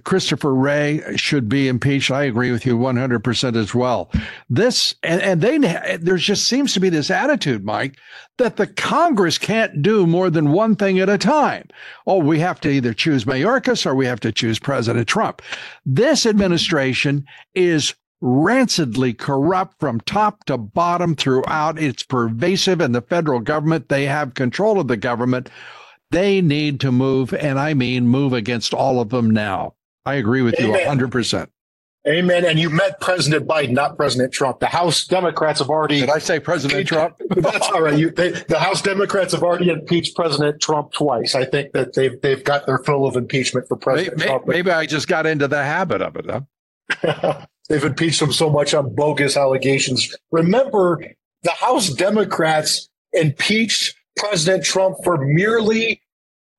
[0.05, 2.11] Christopher Wray should be impeached.
[2.11, 4.11] I agree with you 100% as well.
[4.49, 5.59] This and, and they
[5.99, 7.99] there just seems to be this attitude, Mike,
[8.39, 11.69] that the Congress can't do more than one thing at a time.
[12.07, 15.43] Oh, we have to either choose Mayorkas or we have to choose President Trump.
[15.85, 21.79] This administration is rancidly corrupt from top to bottom throughout.
[21.79, 23.89] It's pervasive in the federal government.
[23.89, 25.51] They have control of the government.
[26.11, 29.75] They need to move, and I mean move against all of them now.
[30.07, 30.99] I agree with Amen.
[30.99, 31.49] you 100%.
[32.07, 32.45] Amen.
[32.45, 34.59] And you met President Biden, not President Trump.
[34.59, 36.01] The House Democrats have already.
[36.01, 37.15] Did I say President Trump?
[37.31, 37.97] That's all right.
[37.97, 41.37] You, they, the House Democrats have already impeached President Trump twice.
[41.37, 44.49] I think that they've they've got their fill of impeachment for President maybe, Trump.
[44.49, 46.27] Maybe I just got into the habit of it.
[46.29, 47.47] Huh?
[47.73, 50.15] they've impeached him so much on bogus allegations.
[50.31, 51.03] Remember,
[51.43, 56.03] the House Democrats impeached President Trump for merely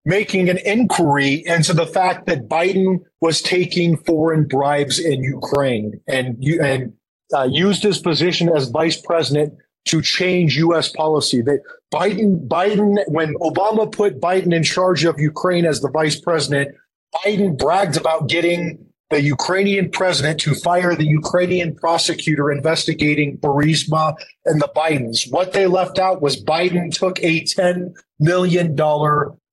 [0.05, 6.43] making an inquiry into the fact that Biden was taking foreign bribes in Ukraine and
[6.43, 6.93] and
[7.33, 9.53] uh, used his position as vice president
[9.85, 10.89] to change U.S.
[10.89, 11.41] policy.
[11.41, 11.61] That
[11.93, 16.75] Biden, Biden, when Obama put Biden in charge of Ukraine as the vice president,
[17.23, 18.83] Biden bragged about getting
[19.13, 25.31] the Ukrainian president to fire the Ukrainian prosecutor investigating Burisma and the Bidens.
[25.31, 28.75] What they left out was Biden took a $10 million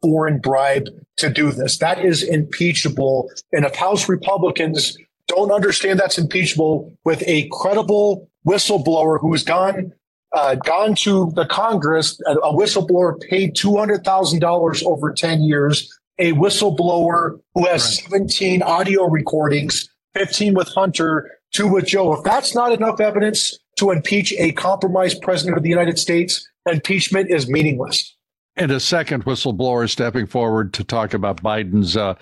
[0.02, 0.88] foreign bribe
[1.18, 1.76] to do this.
[1.76, 3.30] That is impeachable.
[3.52, 4.96] And if House Republicans
[5.26, 9.92] don't understand that's impeachable with a credible whistleblower who has gone
[10.32, 17.66] uh, gone to the Congress, a, whistleblower paid $200,000 over 10 years, a whistleblower who
[17.66, 18.10] has right.
[18.10, 22.12] 17 audio recordings, 15 with Hunter, two with Joe.
[22.12, 27.30] If that's not enough evidence to impeach a compromised president of the United States, impeachment
[27.30, 28.14] is meaningless.
[28.56, 32.14] And a second whistleblower stepping forward to talk about Biden's uh,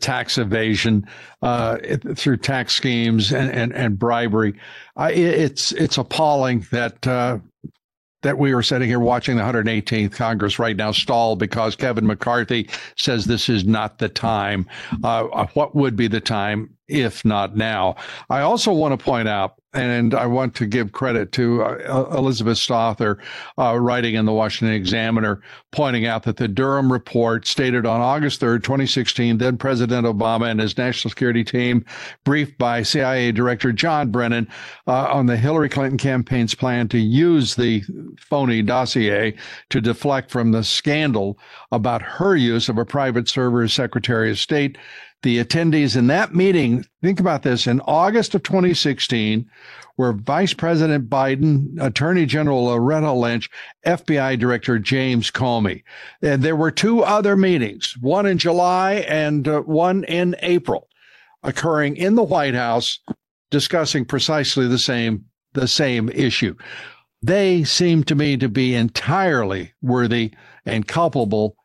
[0.00, 1.06] tax evasion
[1.40, 1.78] uh,
[2.14, 4.54] through tax schemes and, and, and bribery.
[4.96, 7.38] Uh, it's it's appalling that uh,
[8.22, 12.68] that we are sitting here watching the 118th Congress right now stall because Kevin McCarthy
[12.96, 14.66] says this is not the time.
[15.04, 17.96] Uh, what would be the time if not now?
[18.30, 22.56] I also want to point out and I want to give credit to uh, Elizabeth
[22.56, 23.18] Stauffer,
[23.58, 28.40] uh, writing in the Washington Examiner, pointing out that the Durham report stated on August
[28.40, 31.84] 3rd, 2016, then President Obama and his national security team,
[32.24, 34.48] briefed by CIA Director John Brennan
[34.86, 37.82] uh, on the Hillary Clinton campaign's plan to use the
[38.18, 39.36] phony dossier
[39.68, 41.38] to deflect from the scandal
[41.72, 44.78] about her use of a private server as Secretary of State
[45.22, 49.48] the attendees in that meeting, think about this, in August of 2016,
[49.96, 53.50] were Vice President Biden, Attorney General Loretta Lynch,
[53.84, 55.82] FBI Director James Comey.
[56.22, 60.88] And there were two other meetings, one in July and uh, one in April,
[61.42, 63.00] occurring in the White House
[63.50, 66.54] discussing precisely the same the same issue.
[67.22, 70.32] They seem to me to be entirely worthy
[70.64, 71.56] and culpable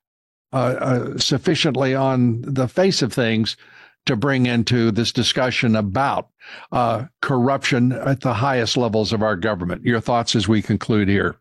[0.54, 3.58] uh, uh, sufficiently on the face of things
[4.06, 6.30] to bring into this discussion about
[6.72, 9.84] uh, corruption at the highest levels of our government.
[9.84, 11.38] Your thoughts as we conclude here.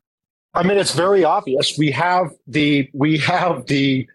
[0.54, 1.76] I mean, it's very obvious.
[1.78, 4.08] We have the we have the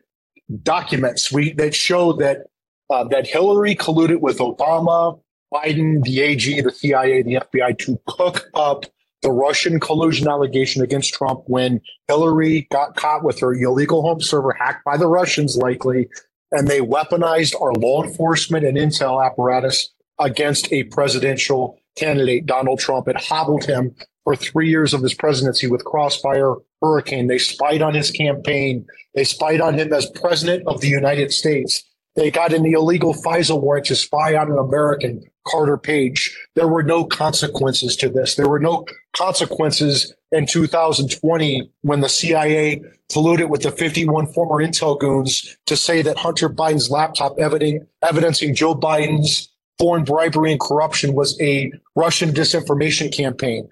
[0.64, 2.48] documents we that show that
[2.90, 5.20] uh, that Hillary colluded with Obama,
[5.54, 8.86] Biden, the AG, the CIA, the FBI to cook up
[9.22, 14.54] the Russian collusion allegation against Trump when Hillary got caught with her illegal home server
[14.54, 16.08] hacked by the Russians, likely,
[16.52, 19.90] and they weaponized our law enforcement and intel apparatus
[20.20, 23.08] against a presidential candidate, Donald Trump.
[23.08, 27.28] It hobbled him for three years of his presidency with Crossfire Hurricane.
[27.28, 28.86] They spied on his campaign.
[29.16, 31.84] They spied on him as president of the United States.
[32.18, 36.36] They got an illegal FISA warrant to spy on an American, Carter Page.
[36.56, 38.36] There were no consequences to this.
[38.36, 45.00] There were no consequences in 2020 when the CIA colluded with the 51 former intel
[45.00, 49.48] goons to say that Hunter Biden's laptop evidencing Joe Biden's
[49.78, 53.70] foreign bribery and corruption was a Russian disinformation campaign.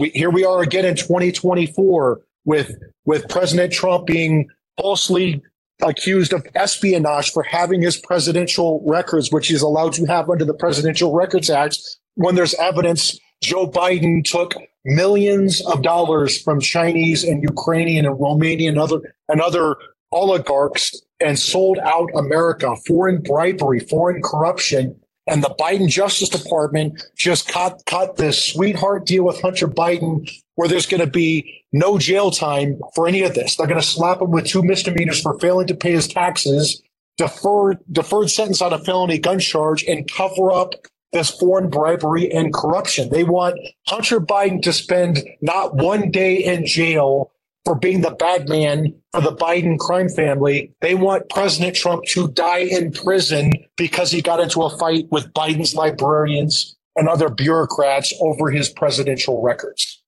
[0.00, 4.48] We, here we are again in 2024 with with President Trump being
[4.80, 5.40] falsely
[5.82, 10.54] accused of espionage for having his presidential records, which he's allowed to have under the
[10.54, 11.78] Presidential Records Act,
[12.14, 14.54] when there's evidence Joe Biden took
[14.84, 19.76] millions of dollars from Chinese and Ukrainian and Romanian and other and other
[20.12, 24.98] oligarchs and sold out America, foreign bribery, foreign corruption.
[25.26, 30.68] And the Biden Justice Department just cut cut this sweetheart deal with Hunter Biden where
[30.68, 33.56] there's going to be no jail time for any of this.
[33.56, 36.80] They're going to slap him with two misdemeanors for failing to pay his taxes,
[37.18, 40.74] deferred deferred sentence on a felony gun charge, and cover up
[41.12, 43.10] this foreign bribery and corruption.
[43.10, 43.58] They want
[43.88, 47.32] Hunter Biden to spend not one day in jail
[47.64, 50.72] for being the bad man for the Biden crime family.
[50.80, 55.32] They want President Trump to die in prison because he got into a fight with
[55.32, 60.03] Biden's librarians and other bureaucrats over his presidential records.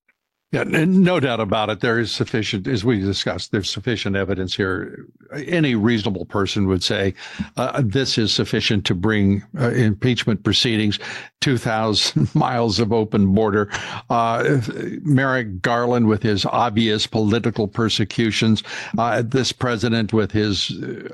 [0.51, 1.81] Yeah, no doubt about it.
[1.81, 5.05] There is sufficient, as we discussed, there's sufficient evidence here.
[5.33, 7.15] Any reasonable person would say
[7.57, 10.99] uh, this is sufficient to bring uh, impeachment proceedings.
[11.41, 13.69] 2,000 miles of open border.
[14.09, 14.61] Uh,
[15.01, 18.63] Merrick Garland with his obvious political persecutions.
[18.97, 20.71] Uh, this president with his,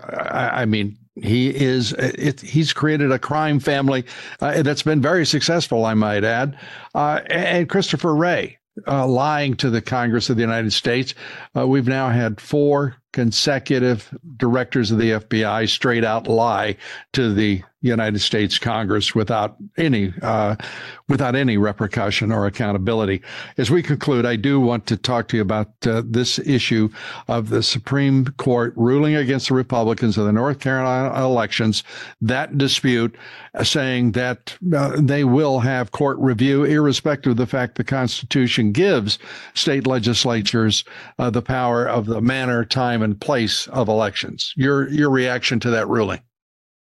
[0.10, 4.04] I, I mean, he is it, he's created a crime family
[4.42, 6.58] uh, that's been very successful i might add
[6.96, 8.58] uh, and christopher wray
[8.88, 11.14] uh, lying to the Congress of the United States.
[11.56, 16.76] Uh, we've now had four consecutive directors of the FBI straight out lie
[17.14, 20.56] to the United States Congress without any uh,
[21.10, 23.22] without any repercussion or accountability.
[23.58, 26.90] As we conclude, I do want to talk to you about uh, this issue
[27.28, 31.84] of the Supreme Court ruling against the Republicans of the North Carolina elections.
[32.22, 33.16] That dispute,
[33.54, 38.72] uh, saying that uh, they will have court review, irrespective of the fact the Constitution
[38.72, 39.20] gives
[39.56, 40.86] state legislatures
[41.20, 44.54] uh, the power of the manner, time, and place of elections.
[44.56, 46.22] Your your reaction to that ruling?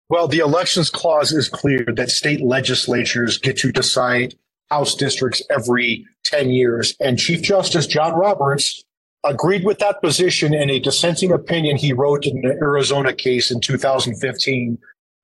[0.09, 4.35] Well, the elections clause is clear that state legislatures get to decide
[4.71, 6.97] House districts every 10 years.
[6.99, 8.83] And Chief Justice John Roberts
[9.25, 13.61] agreed with that position in a dissenting opinion he wrote in the Arizona case in
[13.61, 14.79] 2015.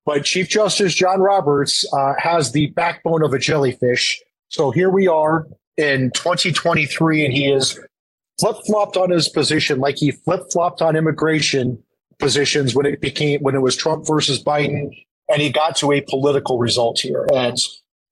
[0.05, 4.21] But Chief Justice John Roberts uh, has the backbone of a jellyfish.
[4.49, 5.47] So here we are
[5.77, 7.79] in 2023, and he is
[8.39, 11.83] flip flopped on his position like he flip flopped on immigration
[12.19, 14.91] positions when it became when it was Trump versus Biden,
[15.29, 17.27] and he got to a political result here.
[17.35, 17.57] And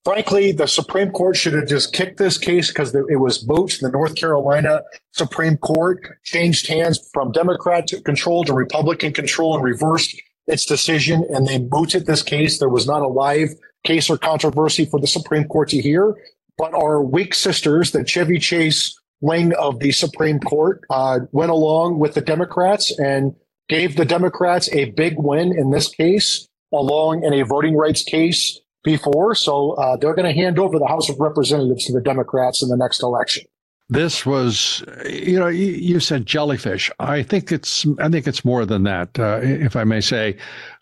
[0.04, 3.78] frankly, the Supreme Court should have just kicked this case because it was moot.
[3.80, 10.20] The North Carolina Supreme Court changed hands from Democrat control to Republican control and reversed
[10.46, 12.58] its decision, and they mooted this case.
[12.58, 13.50] There was not a live
[13.84, 16.14] case or controversy for the Supreme Court to hear.
[16.58, 21.98] But our weak sisters, the Chevy Chase wing of the Supreme Court, uh, went along
[21.98, 23.34] with the Democrats and
[23.68, 28.60] gave the Democrats a big win in this case, along in a voting rights case
[28.84, 29.34] before.
[29.34, 32.68] So uh, they're going to hand over the House of Representatives to the Democrats in
[32.68, 33.44] the next election.
[33.88, 36.90] This was, you know, you said jellyfish.
[36.98, 40.36] I think it's, I think it's more than that, uh, if I may say.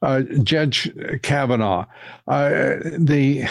[0.04, 0.92] Uh, Judge
[1.22, 1.86] Kavanaugh,
[2.28, 2.48] uh,
[2.98, 3.48] the,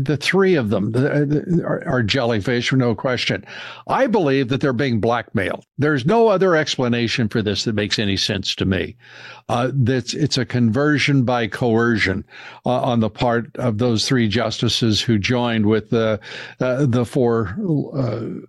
[0.00, 3.44] the three of them the, the, are, are, jellyfish, no question.
[3.86, 5.66] I believe that they're being blackmailed.
[5.76, 8.96] There's no other explanation for this that makes any sense to me.
[9.50, 12.24] Uh, that's it's a conversion by coercion
[12.64, 16.18] uh, on the part of those three justices who joined with the
[16.60, 17.54] uh, the four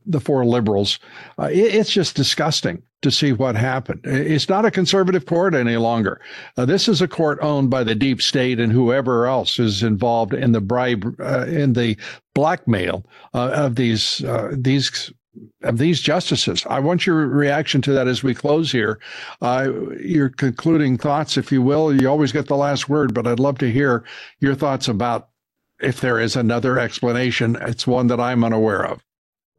[0.06, 1.00] the four liberals.
[1.38, 4.02] It, it's just disgusting to see what happened.
[4.04, 6.20] It's not a conservative court any longer.
[6.58, 10.34] Uh, this is a court owned by the deep state and whoever else is involved
[10.34, 11.98] in the bribe, uh, in the
[12.34, 15.12] blackmail uh, of these uh, these
[15.64, 16.64] of these justices.
[16.70, 19.00] I want your reaction to that as we close here.
[19.42, 21.94] Uh, your concluding thoughts, if you will.
[21.94, 24.04] You always get the last word, but I'd love to hear
[24.40, 25.30] your thoughts about
[25.82, 27.58] if there is another explanation.
[27.62, 29.04] It's one that I'm unaware of.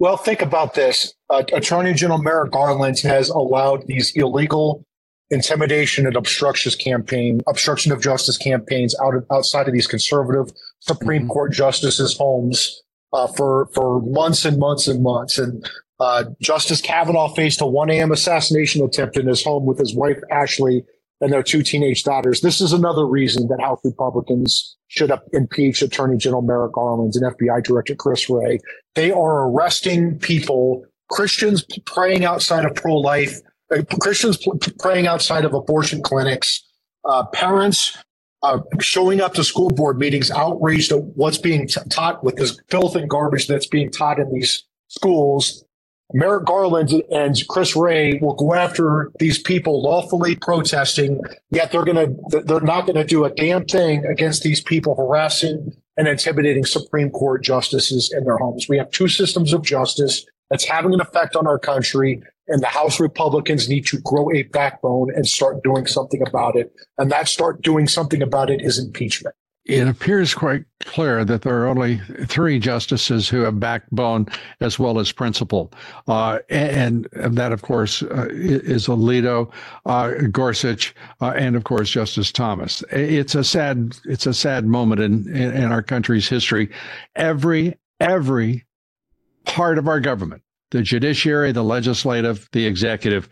[0.04, 1.14] Well, think about this.
[1.30, 4.84] Uh, Attorney General Merrick Garland has allowed these illegal
[5.30, 11.22] intimidation and obstruction campaign, obstruction of justice campaigns out of, outside of these conservative Supreme
[11.22, 11.30] mm-hmm.
[11.30, 12.82] Court justices' homes
[13.14, 15.38] uh, for for months and months and months.
[15.38, 15.66] And
[15.98, 18.12] uh, Justice Kavanaugh faced a 1 a.m.
[18.12, 20.84] assassination attempt in his home with his wife Ashley
[21.20, 22.40] and their two teenage daughters.
[22.40, 27.62] This is another reason that House Republicans should impeach Attorney General Merrick Garland and FBI
[27.62, 28.58] Director Chris Wray.
[28.94, 33.38] They are arresting people, Christians praying outside of pro life,
[33.74, 34.38] uh, Christians
[34.78, 36.62] praying outside of abortion clinics,
[37.04, 37.96] uh, parents
[38.42, 42.58] uh, showing up to school board meetings outraged at what's being t- taught with this
[42.68, 45.64] filth and garbage that's being taught in these schools
[46.12, 51.96] Merrick Garland and Chris Wray will go after these people lawfully protesting, yet they're going
[52.30, 56.64] to, they're not going to do a damn thing against these people harassing and intimidating
[56.64, 58.68] Supreme Court justices in their homes.
[58.68, 62.66] We have two systems of justice that's having an effect on our country, and the
[62.66, 66.72] House Republicans need to grow a backbone and start doing something about it.
[66.98, 69.34] And that start doing something about it is impeachment
[69.64, 74.26] it appears quite clear that there are only three justices who have backbone
[74.60, 75.72] as well as principle.
[76.06, 79.50] Uh, and, and, that, of course, uh, is Alito,
[79.86, 82.84] uh, Gorsuch, uh, and of course Justice Thomas.
[82.90, 86.70] It's a sad, it's a sad moment in, in, in our country's history.
[87.16, 88.64] Every every
[89.44, 93.28] part of our government, the judiciary, the legislative, the executive,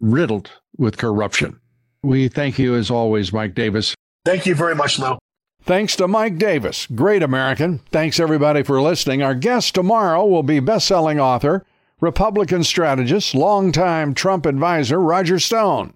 [0.00, 1.58] riddled with corruption.
[2.02, 3.94] We thank you as always, Mike Davis.
[4.24, 5.18] Thank you very much, Lou.
[5.66, 7.80] Thanks to Mike Davis, great American.
[7.90, 9.20] Thanks everybody for listening.
[9.20, 11.66] Our guest tomorrow will be best-selling author,
[12.00, 15.92] Republican strategist, longtime Trump advisor Roger Stone.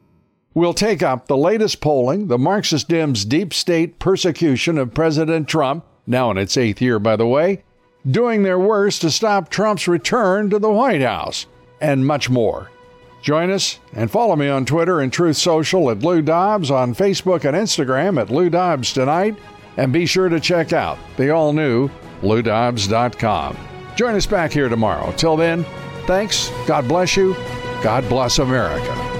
[0.55, 5.85] We'll take up the latest polling, the Marxist Dems' deep state persecution of President Trump,
[6.05, 7.63] now in its eighth year, by the way,
[8.11, 11.47] doing their worst to stop Trump's return to the White House,
[11.81, 12.73] and much more.
[13.23, 17.45] Join us and follow me on Twitter and Truth Social at Lou Dobbs, on Facebook
[17.45, 19.37] and Instagram at Lou Dobbs Tonight,
[19.81, 21.89] and be sure to check out the all new
[22.21, 23.57] LouDobbs.com.
[23.97, 25.11] Join us back here tomorrow.
[25.13, 25.65] Till then,
[26.07, 27.35] thanks, God bless you,
[27.83, 29.20] God bless America.